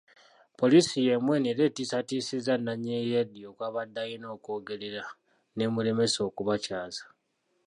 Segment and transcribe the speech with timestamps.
[0.59, 5.03] Poliisi yeemu eno era etiisizatiisiza nannyini leediyo kw’abadde alina okwogerera
[5.55, 7.03] n’emulemesa okubakyaza.